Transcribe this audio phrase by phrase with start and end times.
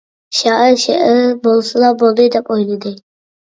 [0.37, 2.99] شائىر شېئىر بولسىلا بولدى، دەپ ئويلىدى.